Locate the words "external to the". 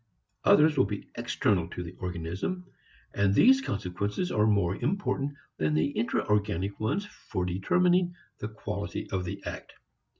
1.13-1.91